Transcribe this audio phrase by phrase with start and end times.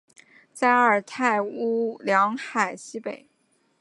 [0.51, 3.27] 在阿尔泰乌梁海西北。